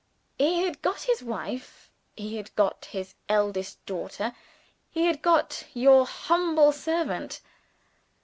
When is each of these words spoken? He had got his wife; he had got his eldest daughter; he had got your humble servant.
He 0.39 0.63
had 0.63 0.81
got 0.81 1.01
his 1.01 1.21
wife; 1.21 1.91
he 2.17 2.37
had 2.37 2.55
got 2.55 2.85
his 2.85 3.13
eldest 3.29 3.85
daughter; 3.85 4.35
he 4.89 5.05
had 5.05 5.21
got 5.21 5.65
your 5.75 6.07
humble 6.07 6.71
servant. 6.71 7.39